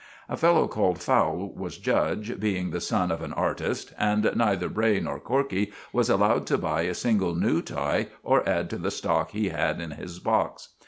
A 0.27 0.35
fellow 0.35 0.67
called 0.67 0.99
Fowle 0.99 1.53
was 1.53 1.77
judge, 1.77 2.39
being 2.39 2.71
the 2.71 2.81
son 2.81 3.11
of 3.11 3.21
an 3.21 3.33
artist; 3.33 3.93
and 3.99 4.31
neither 4.33 4.67
Bray 4.67 4.99
nor 4.99 5.19
Corkey 5.19 5.71
was 5.93 6.09
allowed 6.09 6.47
to 6.47 6.57
buy 6.57 6.81
a 6.81 6.95
single 6.95 7.35
new 7.35 7.61
tie 7.61 8.07
or 8.23 8.41
add 8.49 8.67
to 8.71 8.79
the 8.79 8.89
stock 8.89 9.29
he 9.29 9.49
had 9.49 9.79
in 9.79 9.91
his 9.91 10.17
box. 10.17 10.69